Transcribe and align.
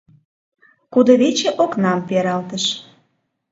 Кудывече 0.93 1.49
окнам 1.63 1.99
пералтыш. 2.07 2.65